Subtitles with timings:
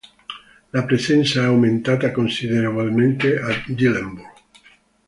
[0.71, 4.31] La presenza è aumentata considerevolmente a Dillenburg.